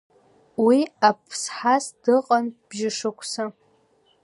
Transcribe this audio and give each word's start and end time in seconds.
Уи 0.65 0.79
Аԥсҳас 1.09 1.85
дыҟан 2.03 2.45
быжь-шықәса. 2.67 3.45